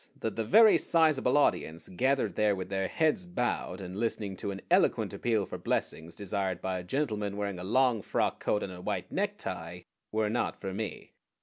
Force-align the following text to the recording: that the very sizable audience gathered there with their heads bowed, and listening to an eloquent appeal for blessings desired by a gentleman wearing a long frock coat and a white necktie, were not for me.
that 0.19 0.35
the 0.35 0.43
very 0.43 0.79
sizable 0.79 1.37
audience 1.37 1.87
gathered 1.87 2.33
there 2.33 2.55
with 2.55 2.69
their 2.69 2.87
heads 2.87 3.27
bowed, 3.27 3.79
and 3.79 3.95
listening 3.99 4.35
to 4.35 4.49
an 4.49 4.59
eloquent 4.71 5.13
appeal 5.13 5.45
for 5.45 5.59
blessings 5.59 6.15
desired 6.15 6.59
by 6.59 6.79
a 6.79 6.83
gentleman 6.83 7.37
wearing 7.37 7.59
a 7.59 7.63
long 7.63 8.01
frock 8.01 8.39
coat 8.39 8.63
and 8.63 8.73
a 8.73 8.81
white 8.81 9.11
necktie, 9.11 9.81
were 10.11 10.27
not 10.27 10.59
for 10.59 10.73
me. 10.73 11.11